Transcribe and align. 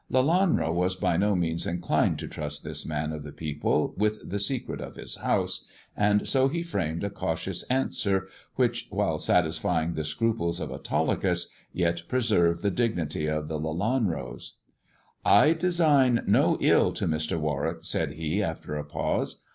Lelanro 0.11 0.73
was 0.73 0.95
by 0.95 1.15
no 1.15 1.35
means 1.35 1.67
inclined 1.67 2.17
to 2.17 2.27
trust 2.27 2.63
this 2.63 2.87
man 2.87 3.11
of 3.11 3.21
the 3.21 3.31
people 3.31 3.93
with 3.99 4.27
the 4.27 4.39
secret 4.39 4.81
of 4.81 4.95
his 4.95 5.17
house, 5.17 5.67
and 5.95 6.27
so 6.27 6.47
he 6.47 6.63
framed 6.63 7.03
a 7.03 7.09
cautious 7.11 7.61
answer, 7.69 8.27
which, 8.55 8.87
while 8.89 9.19
satisfying 9.19 9.93
the 9.93 10.03
scruples 10.03 10.59
of 10.59 10.71
Autolycus, 10.71 11.49
yet 11.71 12.01
preserved 12.07 12.63
the 12.63 12.71
dignity 12.71 13.27
of 13.27 13.47
the 13.47 13.59
Lelanros." 13.59 14.53
I 15.43 15.53
design 15.53 16.23
no 16.25 16.57
ill 16.59 16.93
to 16.93 17.05
Mr. 17.05 17.39
Warwick," 17.39 17.81
said 17.83 18.13
he, 18.13 18.41
after 18.41 18.75
a 18.77 18.83
pause. 18.83 19.43